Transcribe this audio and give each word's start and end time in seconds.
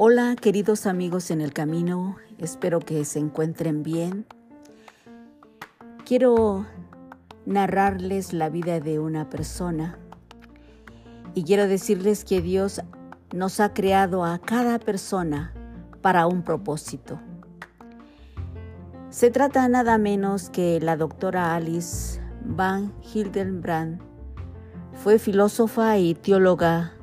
Hola 0.00 0.36
queridos 0.40 0.86
amigos 0.86 1.32
en 1.32 1.40
el 1.40 1.52
camino, 1.52 2.18
espero 2.38 2.78
que 2.78 3.04
se 3.04 3.18
encuentren 3.18 3.82
bien. 3.82 4.26
Quiero 6.04 6.66
narrarles 7.46 8.32
la 8.32 8.48
vida 8.48 8.78
de 8.78 9.00
una 9.00 9.28
persona 9.28 9.98
y 11.34 11.42
quiero 11.42 11.66
decirles 11.66 12.24
que 12.24 12.40
Dios 12.40 12.80
nos 13.34 13.58
ha 13.58 13.74
creado 13.74 14.24
a 14.24 14.38
cada 14.38 14.78
persona 14.78 15.52
para 16.00 16.28
un 16.28 16.44
propósito. 16.44 17.18
Se 19.10 19.32
trata 19.32 19.68
nada 19.68 19.98
menos 19.98 20.48
que 20.48 20.78
la 20.78 20.96
doctora 20.96 21.56
Alice 21.56 22.20
Van 22.44 22.94
Hildenbrand. 23.02 24.00
Fue 24.92 25.18
filósofa 25.18 25.98
y 25.98 26.14
teóloga. 26.14 26.97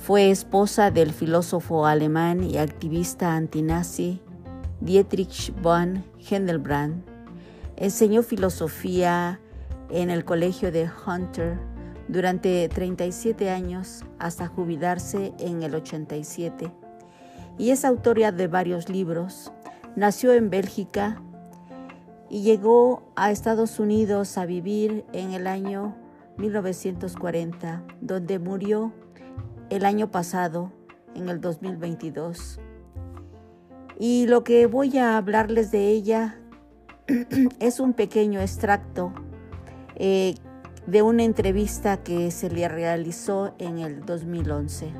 Fue 0.00 0.30
esposa 0.30 0.90
del 0.90 1.12
filósofo 1.12 1.84
alemán 1.84 2.42
y 2.42 2.56
activista 2.56 3.34
antinazi 3.34 4.18
Dietrich 4.80 5.52
von 5.60 6.02
Hildenbrand. 6.18 7.04
Enseñó 7.76 8.22
filosofía 8.22 9.40
en 9.90 10.08
el 10.08 10.24
colegio 10.24 10.72
de 10.72 10.88
Hunter 11.06 11.58
durante 12.08 12.66
37 12.70 13.50
años 13.50 14.02
hasta 14.18 14.46
jubilarse 14.46 15.34
en 15.38 15.62
el 15.62 15.74
87 15.74 16.72
y 17.58 17.70
es 17.70 17.84
autora 17.84 18.32
de 18.32 18.48
varios 18.48 18.88
libros. 18.88 19.52
Nació 19.96 20.32
en 20.32 20.48
Bélgica 20.48 21.20
y 22.30 22.40
llegó 22.40 23.12
a 23.16 23.30
Estados 23.30 23.78
Unidos 23.78 24.38
a 24.38 24.46
vivir 24.46 25.04
en 25.12 25.32
el 25.32 25.46
año 25.46 25.94
1940, 26.38 27.82
donde 28.00 28.38
murió 28.38 28.94
el 29.70 29.84
año 29.84 30.10
pasado, 30.10 30.72
en 31.14 31.28
el 31.28 31.40
2022. 31.40 32.60
Y 33.98 34.26
lo 34.26 34.44
que 34.44 34.66
voy 34.66 34.98
a 34.98 35.16
hablarles 35.16 35.70
de 35.70 35.88
ella 35.88 36.38
es 37.60 37.80
un 37.80 37.92
pequeño 37.92 38.40
extracto 38.40 39.12
eh, 39.94 40.34
de 40.86 41.02
una 41.02 41.22
entrevista 41.22 42.02
que 42.02 42.30
se 42.30 42.50
le 42.50 42.68
realizó 42.68 43.54
en 43.58 43.78
el 43.78 44.04
2011. 44.04 44.92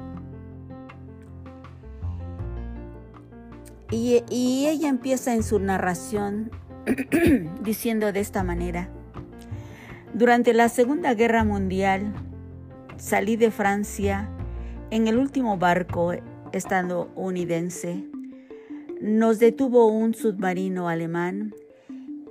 Y, 3.91 4.23
y 4.31 4.69
ella 4.69 4.89
empieza 4.89 5.35
en 5.35 5.43
su 5.43 5.59
narración 5.59 6.51
diciendo 7.63 8.13
de 8.13 8.21
esta 8.21 8.45
manera, 8.45 8.89
durante 10.15 10.55
la 10.55 10.69
Segunda 10.69 11.15
Guerra 11.15 11.43
Mundial 11.45 12.13
salí 12.99 13.37
de 13.37 13.51
Francia 13.51 14.29
en 14.91 15.07
el 15.07 15.19
último 15.19 15.57
barco 15.57 16.13
estadounidense. 16.53 18.05
Nos 19.01 19.39
detuvo 19.39 19.87
un 19.87 20.15
submarino 20.15 20.89
alemán 20.89 21.55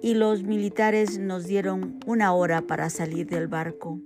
y 0.01 0.13
los 0.13 0.43
militares 0.43 1.19
nos 1.19 1.45
dieron 1.45 1.99
una 2.05 2.33
hora 2.33 2.61
para 2.61 2.89
salir 2.89 3.27
del 3.27 3.47
barco. 3.47 3.99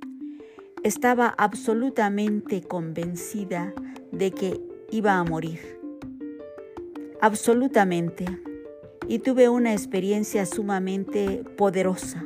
Estaba 0.83 1.33
absolutamente 1.37 2.61
convencida 2.61 3.73
de 4.11 4.31
que 4.31 4.61
iba 4.91 5.17
a 5.17 5.23
morir. 5.23 5.59
Absolutamente. 7.21 8.25
Y 9.07 9.19
tuve 9.19 9.49
una 9.49 9.73
experiencia 9.73 10.45
sumamente 10.45 11.43
poderosa. 11.57 12.25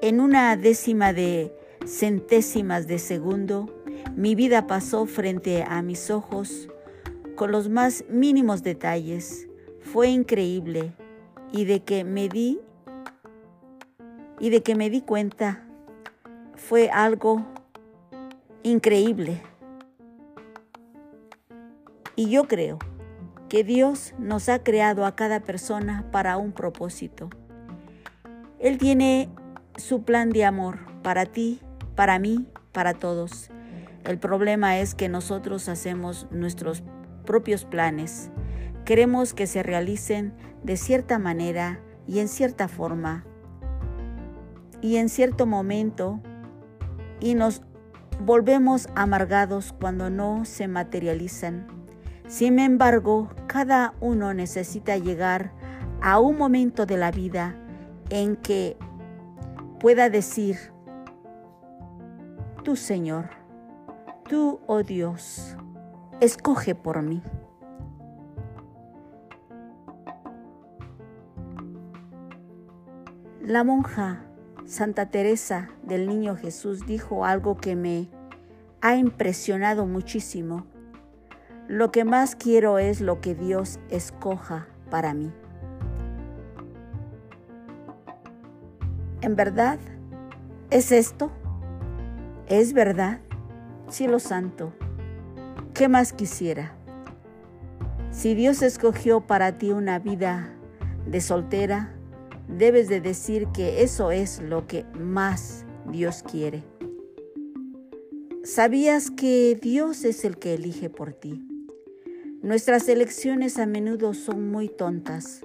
En 0.00 0.20
una 0.20 0.56
décima 0.56 1.12
de 1.12 1.52
centésimas 1.86 2.86
de 2.86 2.98
segundo, 2.98 3.81
mi 4.14 4.34
vida 4.34 4.66
pasó 4.66 5.06
frente 5.06 5.62
a 5.62 5.82
mis 5.82 6.10
ojos 6.10 6.68
con 7.36 7.52
los 7.52 7.68
más 7.68 8.04
mínimos 8.08 8.62
detalles. 8.62 9.48
Fue 9.80 10.08
increíble 10.08 10.94
y 11.52 11.64
de 11.64 11.80
que 11.80 12.04
me 12.04 12.28
di 12.28 12.60
y 14.38 14.50
de 14.50 14.62
que 14.62 14.74
me 14.74 14.90
di 14.90 15.02
cuenta 15.02 15.64
fue 16.56 16.90
algo 16.90 17.46
increíble. 18.62 19.42
Y 22.16 22.28
yo 22.28 22.44
creo 22.48 22.78
que 23.48 23.64
Dios 23.64 24.14
nos 24.18 24.48
ha 24.48 24.62
creado 24.62 25.06
a 25.06 25.14
cada 25.14 25.40
persona 25.40 26.08
para 26.10 26.36
un 26.38 26.52
propósito. 26.52 27.30
Él 28.58 28.78
tiene 28.78 29.28
su 29.76 30.02
plan 30.02 30.30
de 30.30 30.44
amor 30.44 30.78
para 31.02 31.26
ti, 31.26 31.60
para 31.94 32.18
mí, 32.18 32.46
para 32.72 32.94
todos. 32.94 33.51
El 34.04 34.18
problema 34.18 34.78
es 34.78 34.94
que 34.94 35.08
nosotros 35.08 35.68
hacemos 35.68 36.26
nuestros 36.30 36.82
propios 37.24 37.64
planes 37.64 38.30
Queremos 38.84 39.32
que 39.32 39.46
se 39.46 39.62
realicen 39.62 40.34
de 40.64 40.76
cierta 40.76 41.18
manera 41.18 41.80
y 42.08 42.18
en 42.18 42.26
cierta 42.26 42.66
forma 42.66 43.24
y 44.80 44.96
en 44.96 45.08
cierto 45.08 45.46
momento 45.46 46.20
y 47.20 47.34
nos 47.36 47.62
volvemos 48.24 48.88
amargados 48.96 49.72
cuando 49.72 50.10
no 50.10 50.44
se 50.44 50.66
materializan. 50.66 51.68
Sin 52.26 52.58
embargo, 52.58 53.30
cada 53.46 53.94
uno 54.00 54.34
necesita 54.34 54.96
llegar 54.96 55.52
a 56.00 56.18
un 56.18 56.36
momento 56.36 56.84
de 56.84 56.96
la 56.96 57.12
vida 57.12 57.54
en 58.10 58.34
que 58.34 58.76
pueda 59.78 60.10
decir, 60.10 60.56
tú 62.64 62.74
Señor, 62.74 63.30
tú, 64.28 64.60
oh 64.66 64.82
Dios, 64.82 65.56
escoge 66.20 66.74
por 66.74 67.02
mí. 67.02 67.22
La 73.40 73.64
monja 73.64 74.24
Santa 74.64 75.06
Teresa 75.06 75.70
del 75.82 76.06
Niño 76.06 76.36
Jesús 76.36 76.86
dijo 76.86 77.24
algo 77.24 77.56
que 77.56 77.74
me 77.76 78.08
ha 78.80 78.96
impresionado 78.96 79.86
muchísimo. 79.86 80.64
Lo 81.68 81.90
que 81.90 82.04
más 82.04 82.36
quiero 82.36 82.78
es 82.78 83.00
lo 83.00 83.20
que 83.20 83.34
Dios 83.34 83.80
escoja 83.90 84.68
para 84.90 85.14
mí. 85.14 85.32
¿En 89.20 89.36
verdad? 89.36 89.78
¿Es 90.70 90.92
esto? 90.92 91.30
¿Es 92.46 92.72
verdad? 92.72 93.20
Cielo 93.92 94.20
Santo, 94.20 94.72
¿qué 95.74 95.86
más 95.86 96.14
quisiera? 96.14 96.74
Si 98.10 98.34
Dios 98.34 98.62
escogió 98.62 99.20
para 99.20 99.58
ti 99.58 99.70
una 99.70 99.98
vida 99.98 100.54
de 101.06 101.20
soltera, 101.20 101.94
debes 102.48 102.88
de 102.88 103.02
decir 103.02 103.48
que 103.48 103.82
eso 103.82 104.10
es 104.10 104.40
lo 104.40 104.66
que 104.66 104.86
más 104.98 105.66
Dios 105.90 106.22
quiere. 106.22 106.62
¿Sabías 108.44 109.10
que 109.10 109.58
Dios 109.60 110.04
es 110.04 110.24
el 110.24 110.38
que 110.38 110.54
elige 110.54 110.88
por 110.88 111.12
ti? 111.12 111.46
Nuestras 112.40 112.88
elecciones 112.88 113.58
a 113.58 113.66
menudo 113.66 114.14
son 114.14 114.50
muy 114.50 114.70
tontas, 114.70 115.44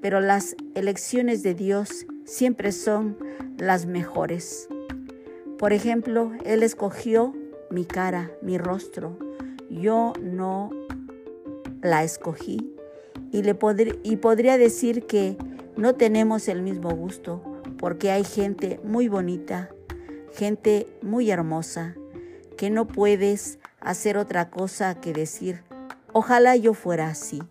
pero 0.00 0.22
las 0.22 0.56
elecciones 0.74 1.42
de 1.42 1.52
Dios 1.52 2.06
siempre 2.24 2.72
son 2.72 3.18
las 3.58 3.84
mejores. 3.84 4.66
Por 5.58 5.74
ejemplo, 5.74 6.32
Él 6.46 6.62
escogió 6.62 7.34
mi 7.76 7.84
cara, 7.84 8.30
mi 8.40 8.56
rostro. 8.56 9.18
Yo 9.68 10.14
no 10.22 10.70
la 11.82 12.04
escogí 12.04 12.74
y, 13.30 13.42
le 13.42 13.54
y 14.02 14.16
podría 14.16 14.56
decir 14.56 15.04
que 15.04 15.36
no 15.76 15.94
tenemos 15.94 16.48
el 16.48 16.62
mismo 16.62 16.88
gusto 16.92 17.42
porque 17.76 18.10
hay 18.10 18.24
gente 18.24 18.80
muy 18.82 19.08
bonita, 19.08 19.68
gente 20.32 20.86
muy 21.02 21.30
hermosa, 21.30 21.94
que 22.56 22.70
no 22.70 22.86
puedes 22.86 23.58
hacer 23.80 24.16
otra 24.16 24.48
cosa 24.48 24.98
que 24.98 25.12
decir, 25.12 25.62
ojalá 26.14 26.56
yo 26.56 26.72
fuera 26.72 27.08
así. 27.08 27.42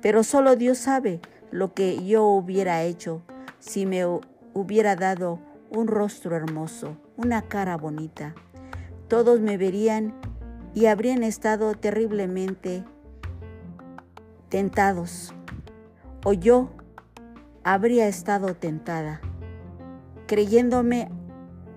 Pero 0.00 0.22
solo 0.22 0.54
Dios 0.54 0.78
sabe 0.78 1.20
lo 1.50 1.74
que 1.74 2.06
yo 2.06 2.24
hubiera 2.26 2.84
hecho 2.84 3.22
si 3.58 3.84
me 3.84 4.06
hubiera 4.52 4.94
dado 4.94 5.40
un 5.70 5.88
rostro 5.88 6.36
hermoso, 6.36 6.96
una 7.16 7.42
cara 7.42 7.76
bonita. 7.76 8.32
Todos 9.08 9.40
me 9.40 9.58
verían 9.58 10.14
y 10.74 10.86
habrían 10.86 11.22
estado 11.22 11.74
terriblemente 11.74 12.84
tentados. 14.48 15.34
O 16.24 16.32
yo 16.32 16.70
habría 17.64 18.08
estado 18.08 18.54
tentada, 18.54 19.20
creyéndome 20.26 21.10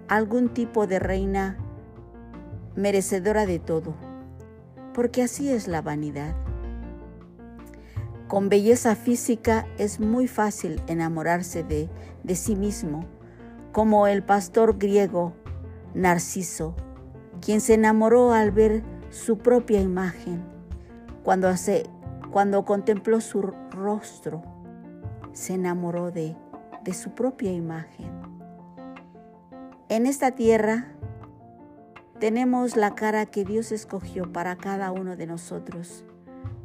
algún 0.07 0.50
tipo 0.50 0.88
de 0.88 1.00
reina 1.00 1.57
merecedora 2.75 3.45
de 3.45 3.59
todo, 3.59 3.95
porque 4.94 5.21
así 5.21 5.50
es 5.50 5.68
la 5.68 5.81
vanidad. 5.81 6.35
Con 8.27 8.50
belleza 8.50 8.95
física 8.95 9.68
es 9.77 10.00
muy 10.00 10.27
fácil 10.27 10.81
enamorarse 10.88 11.63
de, 11.63 11.89
de 12.23 12.35
sí 12.35 12.56
mismo, 12.56 13.06
como 13.71 14.07
el 14.07 14.23
pastor 14.23 14.77
griego 14.77 15.33
Narciso, 15.94 16.75
quien 17.41 17.61
se 17.61 17.73
enamoró 17.73 18.33
al 18.33 18.51
ver 18.51 18.83
su 19.09 19.37
propia 19.37 19.81
imagen. 19.81 20.43
Cuando, 21.23 21.49
cuando 22.31 22.65
contempló 22.65 23.21
su 23.21 23.41
rostro, 23.41 24.43
se 25.33 25.53
enamoró 25.53 26.11
de, 26.11 26.35
de 26.83 26.93
su 26.93 27.11
propia 27.11 27.51
imagen. 27.51 28.09
En 29.89 30.05
esta 30.05 30.31
tierra 30.31 30.87
tenemos 32.19 32.75
la 32.75 32.95
cara 32.95 33.25
que 33.25 33.45
Dios 33.45 33.71
escogió 33.71 34.31
para 34.31 34.55
cada 34.55 34.91
uno 34.91 35.15
de 35.15 35.27
nosotros, 35.27 36.03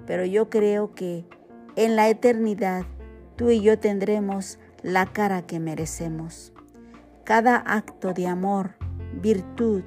pero 0.07 0.25
yo 0.25 0.49
creo 0.49 0.95
que 0.95 1.27
en 1.77 1.97
la 1.97 2.09
eternidad 2.09 2.85
tú 3.37 3.51
y 3.51 3.61
yo 3.61 3.79
tendremos 3.79 4.59
la 4.83 5.07
cara 5.07 5.43
que 5.43 5.61
merecemos. 5.61 6.53
Cada 7.25 7.57
acto 7.57 8.13
de 8.13 8.27
amor, 8.27 8.75
virtud, 9.21 9.83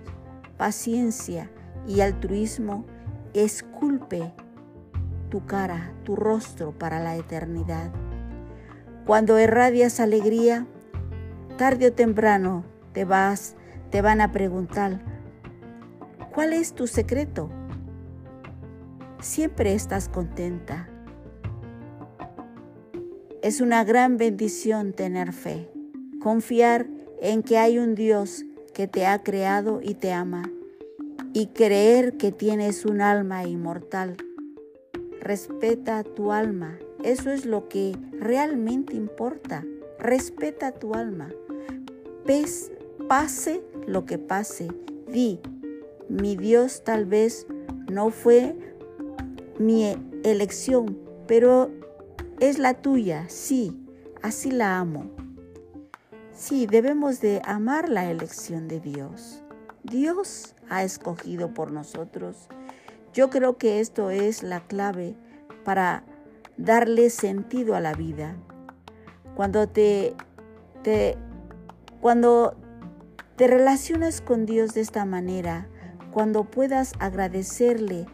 paciencia 0.57 1.49
y 1.87 2.01
altruismo 2.01 2.85
esculpe 3.33 4.33
tu 5.29 5.45
cara, 5.45 5.93
tu 6.03 6.15
rostro 6.15 6.71
para 6.71 6.99
la 6.99 7.15
eternidad. 7.15 7.91
Cuando 9.05 9.39
irradias 9.39 9.99
alegría, 9.99 10.65
tarde 11.57 11.87
o 11.87 11.93
temprano 11.93 12.63
te 12.93 13.05
vas, 13.05 13.55
te 13.91 14.01
van 14.01 14.21
a 14.21 14.31
preguntar, 14.31 15.01
¿cuál 16.33 16.53
es 16.53 16.73
tu 16.73 16.87
secreto? 16.87 17.49
Siempre 19.19 19.73
estás 19.73 20.09
contenta. 20.09 20.89
Es 23.41 23.61
una 23.61 23.83
gran 23.83 24.17
bendición 24.17 24.93
tener 24.93 25.33
fe, 25.33 25.69
confiar 26.21 26.87
en 27.21 27.43
que 27.43 27.57
hay 27.57 27.77
un 27.77 27.95
Dios 27.95 28.43
que 28.75 28.87
te 28.89 29.05
ha 29.05 29.23
creado 29.23 29.79
y 29.81 29.93
te 29.93 30.11
ama, 30.11 30.51
y 31.31 31.47
creer 31.47 32.17
que 32.17 32.33
tienes 32.33 32.83
un 32.83 32.99
alma 32.99 33.45
inmortal. 33.45 34.17
Respeta 35.21 36.03
tu 36.03 36.33
alma, 36.33 36.77
eso 37.01 37.31
es 37.31 37.45
lo 37.45 37.69
que 37.69 37.97
realmente 38.19 38.93
importa. 38.93 39.63
Respeta 39.97 40.73
tu 40.73 40.93
alma. 40.93 41.31
pase 43.07 43.63
lo 43.87 44.05
que 44.05 44.17
pase, 44.17 44.67
di, 45.07 45.39
mi 46.09 46.35
Dios 46.35 46.83
tal 46.83 47.05
vez 47.05 47.47
no 47.89 48.09
fue 48.09 48.57
mi 49.57 49.95
elección, 50.23 50.99
pero 51.27 51.71
es 52.41 52.59
la 52.59 52.73
tuya, 52.73 53.29
sí, 53.29 53.79
así 54.21 54.51
la 54.51 54.79
amo. 54.79 55.14
Sí, 56.35 56.67
debemos 56.67 57.21
de 57.21 57.41
amar 57.45 57.87
la 57.87 58.11
elección 58.11 58.67
de 58.67 58.81
Dios. 58.81 59.41
Dios 59.83 60.53
ha 60.69 60.83
escogido 60.83 61.53
por 61.53 61.71
nosotros. 61.71 62.49
Yo 63.13 63.29
creo 63.29 63.57
que 63.57 63.79
esto 63.79 64.09
es 64.09 64.43
la 64.43 64.59
clave 64.59 65.15
para 65.63 66.03
darle 66.57 67.09
sentido 67.09 67.73
a 67.73 67.79
la 67.79 67.93
vida. 67.93 68.35
Cuando 69.33 69.69
te, 69.69 70.13
te, 70.83 71.17
cuando 72.01 72.57
te 73.37 73.47
relacionas 73.47 74.19
con 74.19 74.45
Dios 74.45 74.73
de 74.73 74.81
esta 74.81 75.05
manera, 75.05 75.69
cuando 76.11 76.43
puedas 76.43 76.91
agradecerle 76.99 78.07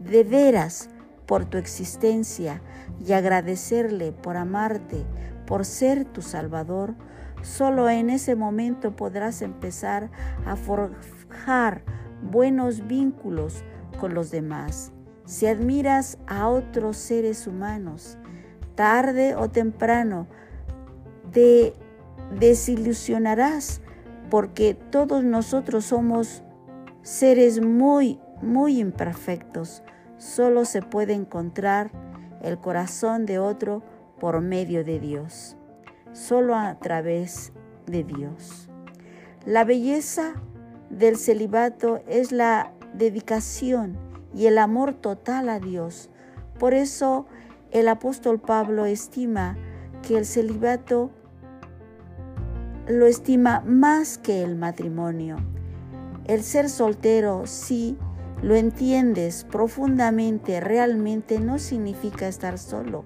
de 0.00 0.24
veras 0.24 0.90
por 1.26 1.44
tu 1.44 1.58
existencia 1.58 2.60
y 3.06 3.12
agradecerle 3.12 4.10
por 4.10 4.36
amarte, 4.36 5.06
por 5.46 5.64
ser 5.64 6.04
tu 6.04 6.22
Salvador, 6.22 6.96
Solo 7.42 7.88
en 7.88 8.10
ese 8.10 8.34
momento 8.34 8.96
podrás 8.96 9.42
empezar 9.42 10.10
a 10.44 10.56
forjar 10.56 11.82
buenos 12.22 12.86
vínculos 12.86 13.62
con 14.00 14.14
los 14.14 14.30
demás. 14.30 14.92
Si 15.24 15.46
admiras 15.46 16.18
a 16.26 16.48
otros 16.48 16.96
seres 16.96 17.46
humanos, 17.46 18.18
tarde 18.74 19.36
o 19.36 19.48
temprano 19.50 20.26
te 21.32 21.74
desilusionarás 22.38 23.82
porque 24.30 24.74
todos 24.74 25.22
nosotros 25.22 25.84
somos 25.86 26.42
seres 27.02 27.62
muy, 27.62 28.18
muy 28.42 28.80
imperfectos. 28.80 29.82
Solo 30.16 30.64
se 30.64 30.82
puede 30.82 31.12
encontrar 31.12 31.92
el 32.42 32.58
corazón 32.58 33.26
de 33.26 33.38
otro 33.38 33.82
por 34.18 34.40
medio 34.40 34.84
de 34.84 34.98
Dios 34.98 35.57
solo 36.18 36.56
a 36.56 36.78
través 36.78 37.52
de 37.86 38.02
Dios. 38.02 38.68
La 39.46 39.64
belleza 39.64 40.34
del 40.90 41.16
celibato 41.16 42.02
es 42.08 42.32
la 42.32 42.72
dedicación 42.92 43.96
y 44.34 44.46
el 44.46 44.58
amor 44.58 44.94
total 44.94 45.48
a 45.48 45.60
Dios. 45.60 46.10
Por 46.58 46.74
eso 46.74 47.26
el 47.70 47.88
apóstol 47.88 48.40
Pablo 48.40 48.84
estima 48.84 49.56
que 50.06 50.18
el 50.18 50.26
celibato 50.26 51.10
lo 52.88 53.06
estima 53.06 53.60
más 53.60 54.18
que 54.18 54.42
el 54.42 54.56
matrimonio. 54.56 55.36
El 56.24 56.42
ser 56.42 56.68
soltero, 56.68 57.46
si 57.46 57.96
lo 58.42 58.54
entiendes 58.54 59.44
profundamente, 59.44 60.60
realmente 60.60 61.38
no 61.38 61.58
significa 61.58 62.28
estar 62.28 62.58
solo 62.58 63.04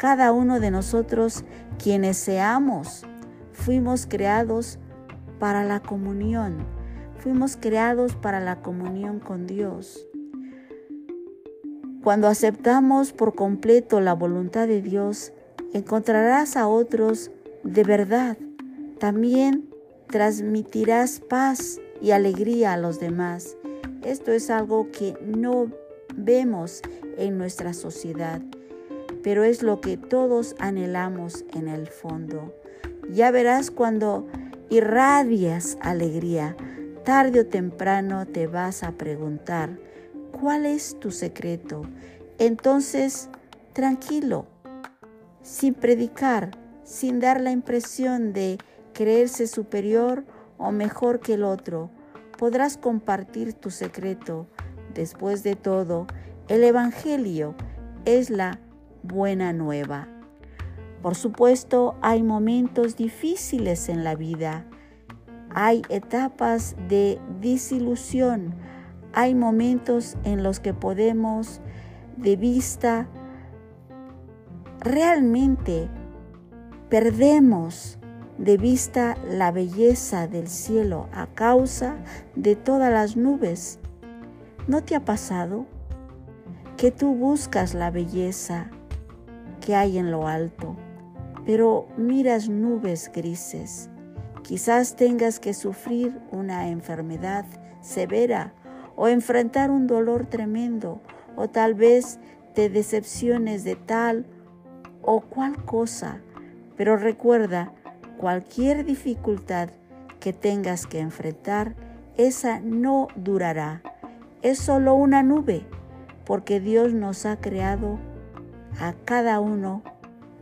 cada 0.00 0.32
uno 0.32 0.60
de 0.60 0.70
nosotros, 0.70 1.44
quienes 1.78 2.16
seamos, 2.16 3.02
fuimos 3.52 4.06
creados 4.06 4.78
para 5.38 5.62
la 5.62 5.80
comunión. 5.80 6.64
Fuimos 7.18 7.58
creados 7.58 8.16
para 8.16 8.40
la 8.40 8.62
comunión 8.62 9.20
con 9.20 9.46
Dios. 9.46 10.06
Cuando 12.02 12.28
aceptamos 12.28 13.12
por 13.12 13.34
completo 13.34 14.00
la 14.00 14.14
voluntad 14.14 14.66
de 14.66 14.80
Dios, 14.80 15.34
encontrarás 15.74 16.56
a 16.56 16.66
otros 16.66 17.30
de 17.62 17.84
verdad. 17.84 18.38
También 18.98 19.68
transmitirás 20.06 21.20
paz 21.20 21.78
y 22.00 22.12
alegría 22.12 22.72
a 22.72 22.78
los 22.78 23.00
demás. 23.00 23.54
Esto 24.02 24.32
es 24.32 24.48
algo 24.48 24.90
que 24.92 25.18
no 25.22 25.70
vemos 26.16 26.80
en 27.18 27.36
nuestra 27.36 27.74
sociedad 27.74 28.40
pero 29.22 29.44
es 29.44 29.62
lo 29.62 29.80
que 29.80 29.96
todos 29.96 30.54
anhelamos 30.58 31.44
en 31.54 31.68
el 31.68 31.86
fondo. 31.86 32.54
Ya 33.10 33.30
verás 33.30 33.70
cuando 33.70 34.26
irradias 34.70 35.78
alegría, 35.80 36.56
tarde 37.04 37.40
o 37.40 37.46
temprano 37.46 38.26
te 38.26 38.46
vas 38.46 38.82
a 38.82 38.92
preguntar, 38.92 39.78
¿cuál 40.32 40.66
es 40.66 40.98
tu 41.00 41.10
secreto? 41.10 41.82
Entonces, 42.38 43.28
tranquilo, 43.72 44.46
sin 45.42 45.74
predicar, 45.74 46.52
sin 46.84 47.20
dar 47.20 47.40
la 47.40 47.50
impresión 47.50 48.32
de 48.32 48.58
creerse 48.92 49.46
superior 49.46 50.24
o 50.58 50.72
mejor 50.72 51.20
que 51.20 51.34
el 51.34 51.44
otro, 51.44 51.90
podrás 52.38 52.76
compartir 52.76 53.54
tu 53.54 53.70
secreto. 53.70 54.46
Después 54.94 55.42
de 55.42 55.56
todo, 55.56 56.06
el 56.48 56.64
Evangelio 56.64 57.54
es 58.04 58.30
la 58.30 58.58
buena 59.02 59.52
nueva. 59.52 60.08
Por 61.02 61.14
supuesto, 61.14 61.96
hay 62.02 62.22
momentos 62.22 62.96
difíciles 62.96 63.88
en 63.88 64.04
la 64.04 64.14
vida, 64.14 64.66
hay 65.54 65.82
etapas 65.88 66.76
de 66.88 67.18
disilusión, 67.40 68.54
hay 69.12 69.34
momentos 69.34 70.16
en 70.24 70.42
los 70.42 70.60
que 70.60 70.74
podemos 70.74 71.60
de 72.16 72.36
vista 72.36 73.08
realmente 74.80 75.88
perdemos 76.88 77.98
de 78.38 78.56
vista 78.56 79.16
la 79.28 79.52
belleza 79.52 80.26
del 80.26 80.48
cielo 80.48 81.08
a 81.12 81.26
causa 81.26 81.96
de 82.34 82.56
todas 82.56 82.90
las 82.90 83.16
nubes. 83.16 83.78
¿No 84.66 84.82
te 84.82 84.96
ha 84.96 85.04
pasado 85.04 85.66
que 86.76 86.90
tú 86.90 87.14
buscas 87.14 87.74
la 87.74 87.90
belleza 87.90 88.70
que 89.60 89.76
hay 89.76 89.98
en 89.98 90.10
lo 90.10 90.26
alto, 90.26 90.76
pero 91.46 91.86
miras 91.96 92.48
nubes 92.48 93.10
grises. 93.12 93.90
Quizás 94.42 94.96
tengas 94.96 95.38
que 95.38 95.54
sufrir 95.54 96.18
una 96.32 96.68
enfermedad 96.68 97.44
severa 97.80 98.52
o 98.96 99.08
enfrentar 99.08 99.70
un 99.70 99.86
dolor 99.86 100.26
tremendo 100.26 101.00
o 101.36 101.48
tal 101.48 101.74
vez 101.74 102.18
te 102.54 102.68
decepciones 102.68 103.64
de 103.64 103.76
tal 103.76 104.26
o 105.02 105.20
cual 105.20 105.64
cosa. 105.64 106.20
Pero 106.76 106.96
recuerda, 106.96 107.72
cualquier 108.18 108.84
dificultad 108.84 109.70
que 110.18 110.32
tengas 110.32 110.86
que 110.86 111.00
enfrentar, 111.00 111.74
esa 112.16 112.60
no 112.60 113.08
durará. 113.16 113.82
Es 114.42 114.58
solo 114.58 114.94
una 114.94 115.22
nube, 115.22 115.66
porque 116.24 116.60
Dios 116.60 116.92
nos 116.92 117.24
ha 117.26 117.40
creado 117.40 117.98
a 118.78 118.94
cada 119.04 119.40
uno 119.40 119.82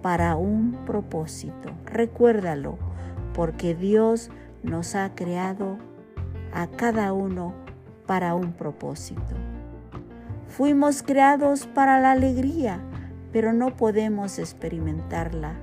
para 0.02 0.36
un 0.36 0.84
propósito. 0.84 1.70
Recuérdalo, 1.86 2.78
porque 3.34 3.74
Dios 3.74 4.30
nos 4.62 4.94
ha 4.94 5.14
creado 5.14 5.78
a 6.52 6.66
cada 6.66 7.12
uno 7.12 7.54
para 8.06 8.34
un 8.34 8.52
propósito. 8.52 9.36
Fuimos 10.48 11.02
creados 11.02 11.66
para 11.66 12.00
la 12.00 12.12
alegría, 12.12 12.80
pero 13.32 13.52
no 13.52 13.76
podemos 13.76 14.38
experimentarla 14.38 15.54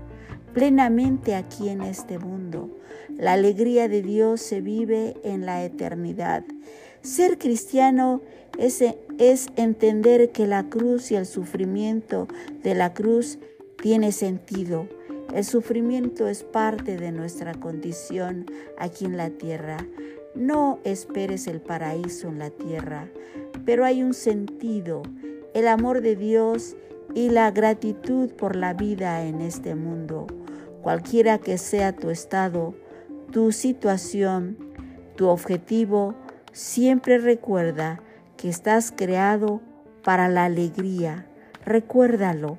plenamente 0.53 1.35
aquí 1.35 1.67
en 1.67 1.81
este 1.81 2.17
mundo. 2.17 2.69
La 3.17 3.33
alegría 3.33 3.89
de 3.89 4.01
Dios 4.01 4.41
se 4.41 4.61
vive 4.61 5.15
en 5.23 5.45
la 5.45 5.63
eternidad. 5.63 6.43
Ser 7.01 7.37
cristiano 7.37 8.21
es, 8.57 8.81
es, 9.17 9.47
entender 9.55 10.31
que 10.31 10.47
la 10.47 10.69
cruz 10.69 11.11
y 11.11 11.15
el 11.15 11.25
sufrimiento 11.25 12.27
de 12.63 12.75
la 12.75 12.93
cruz 12.93 13.39
tiene 13.81 14.11
sentido. 14.11 14.87
El 15.33 15.43
sufrimiento 15.43 16.27
es 16.27 16.43
parte 16.43 16.97
de 16.97 17.11
nuestra 17.11 17.53
condición 17.53 18.45
aquí 18.77 19.05
en 19.05 19.17
la 19.17 19.29
tierra. 19.29 19.77
No 20.35 20.79
esperes 20.83 21.47
el 21.47 21.61
paraíso 21.61 22.27
en 22.27 22.39
la 22.39 22.49
tierra, 22.49 23.09
pero 23.65 23.85
hay 23.85 24.03
un 24.03 24.13
sentido, 24.13 25.01
el 25.53 25.67
amor 25.67 26.01
de 26.01 26.15
Dios 26.15 26.75
y 27.13 27.29
la 27.29 27.51
gratitud 27.51 28.31
por 28.31 28.55
la 28.55 28.73
vida 28.73 29.23
en 29.23 29.41
este 29.41 29.75
mundo. 29.75 30.27
Cualquiera 30.81 31.39
que 31.39 31.57
sea 31.57 31.95
tu 31.95 32.09
estado, 32.09 32.75
tu 33.31 33.51
situación, 33.51 34.57
tu 35.15 35.27
objetivo, 35.27 36.15
siempre 36.51 37.17
recuerda 37.17 38.01
que 38.37 38.49
estás 38.49 38.93
creado 38.95 39.61
para 40.03 40.27
la 40.29 40.45
alegría. 40.45 41.27
Recuérdalo, 41.65 42.57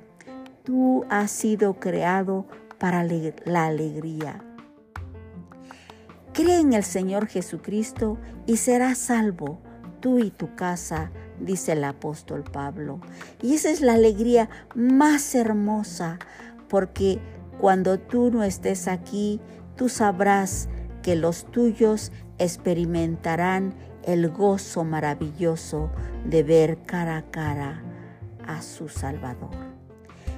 tú 0.63 1.05
has 1.09 1.31
sido 1.31 1.75
creado 1.75 2.45
para 2.77 3.03
la 3.45 3.65
alegría. 3.65 4.43
Cree 6.33 6.59
en 6.59 6.73
el 6.73 6.83
Señor 6.83 7.27
Jesucristo 7.27 8.17
y 8.45 8.57
serás 8.57 8.97
salvo, 8.97 9.59
tú 10.01 10.19
y 10.19 10.29
tu 10.29 10.55
casa, 10.55 11.11
dice 11.39 11.71
el 11.71 11.83
apóstol 11.83 12.43
Pablo. 12.43 12.99
Y 13.41 13.55
esa 13.55 13.69
es 13.71 13.81
la 13.81 13.93
alegría 13.93 14.49
más 14.75 15.33
hermosa, 15.33 16.19
porque 16.67 17.19
cuando 17.59 17.99
tú 17.99 18.29
no 18.29 18.43
estés 18.43 18.87
aquí, 18.87 19.41
tú 19.75 19.89
sabrás 19.89 20.69
que 21.01 21.15
los 21.15 21.49
tuyos 21.49 22.11
experimentarán 22.37 23.73
el 24.07 24.29
gozo 24.29 24.85
maravilloso 24.85 25.91
de 26.25 26.41
ver 26.41 26.79
cara 26.85 27.17
a 27.17 27.23
cara 27.29 27.83
a 28.47 28.61
su 28.61 28.87
Salvador. 28.87 29.51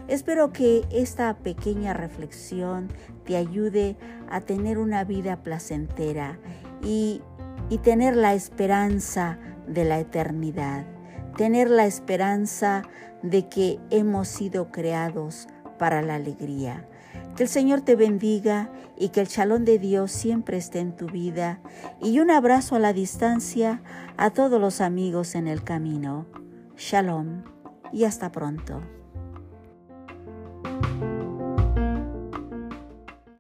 Espero 0.08 0.52
que 0.52 0.86
esta 0.92 1.38
pequeña 1.38 1.94
reflexión 1.94 2.90
te 3.26 3.38
ayude 3.38 3.96
a 4.28 4.42
tener 4.42 4.80
una 4.80 5.04
vida 5.04 5.44
placentera 5.44 6.40
y, 6.84 7.22
y 7.70 7.78
tener 7.78 8.16
la 8.16 8.34
esperanza 8.34 9.38
de 9.68 9.86
la 9.86 10.00
eternidad, 10.00 10.86
tener 11.38 11.70
la 11.70 11.86
esperanza 11.86 12.82
de 13.22 13.48
que 13.50 13.80
hemos 13.92 14.28
sido 14.28 14.72
creados 14.72 15.48
para 15.78 16.02
la 16.02 16.16
alegría. 16.16 16.88
Que 17.40 17.44
el 17.44 17.50
Señor 17.50 17.80
te 17.80 17.96
bendiga 17.96 18.70
y 18.98 19.10
que 19.10 19.22
el 19.22 19.30
chalón 19.30 19.64
de 19.64 19.80
Dios 19.80 20.12
siempre 20.12 20.58
esté 20.58 20.80
en 20.80 20.94
tu 20.94 21.06
vida. 21.06 21.62
Y 22.02 22.20
un 22.20 22.32
abrazo 22.32 22.76
a 22.76 22.80
la 22.80 22.92
distancia 22.92 23.82
a 24.18 24.32
todos 24.32 24.60
los 24.60 24.82
amigos 24.82 25.36
en 25.36 25.48
el 25.48 25.64
camino. 25.64 26.26
Shalom 26.76 27.44
y 27.94 28.04
hasta 28.04 28.34
pronto. 28.34 28.82